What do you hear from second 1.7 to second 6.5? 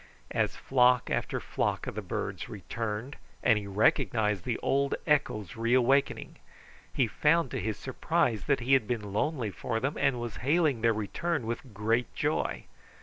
of the birds returned and he recognized the old echoes reawakening,